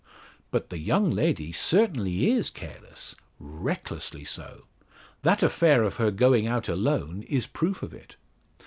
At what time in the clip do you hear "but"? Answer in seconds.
0.49-0.71